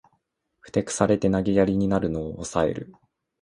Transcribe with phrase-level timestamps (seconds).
[0.61, 2.91] ふてくされて投げやりになるのをおさえる